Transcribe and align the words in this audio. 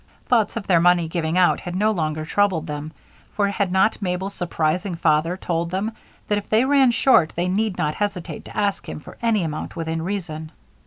Thoughts 0.25 0.57
of 0.57 0.65
their 0.65 0.79
money's 0.79 1.11
giving 1.11 1.37
out 1.37 1.61
no 1.75 1.91
longer 1.91 2.25
troubled 2.25 2.65
them, 2.65 2.91
for 3.35 3.49
had 3.49 3.71
not 3.71 4.01
Mabel's 4.01 4.33
surprising 4.33 4.95
father 4.95 5.37
told 5.37 5.69
them 5.69 5.91
that 6.27 6.39
if 6.39 6.49
they 6.49 6.65
ran 6.65 6.89
short 6.89 7.33
they 7.35 7.47
need 7.47 7.77
not 7.77 7.93
hesitate 7.93 8.43
to 8.45 8.57
ask 8.57 8.89
him 8.89 8.99
for 8.99 9.19
any 9.21 9.43
amount 9.43 9.75
within 9.75 10.01
reason? 10.01 10.51